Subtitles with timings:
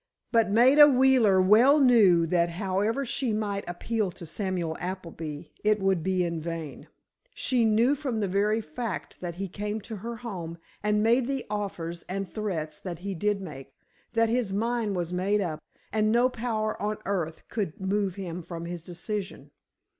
[0.31, 6.01] But Maida Wheeler well knew that however she might appeal to Samuel Appleby, it would
[6.01, 6.87] be in vain.
[7.35, 11.45] She knew from the very fact that he came to her home, and made the
[11.51, 13.75] offers and threats that he did make,
[14.13, 15.59] that his mind was made up,
[15.93, 19.51] and no power on earth could move him from his decision.